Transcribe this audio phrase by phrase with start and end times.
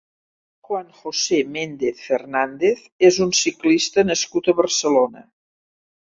[0.67, 5.23] Juan José Méndez Fernández és un ciclista nascut a Barcelona.